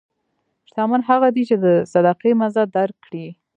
شتمن 0.69 1.01
هغه 1.09 1.27
دی 1.35 1.43
چې 1.49 1.55
د 1.63 1.65
صدقې 1.91 2.31
مزه 2.41 2.63
درک 2.75 2.95
کړي. 3.05 3.27